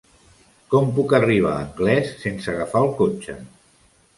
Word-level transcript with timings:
Com 0.73 0.87
puc 0.99 1.13
arribar 1.17 1.51
a 1.57 1.65
Anglès 1.67 2.09
sense 2.25 2.51
agafar 2.55 2.85
el 2.87 2.91
cotxe? 3.03 3.37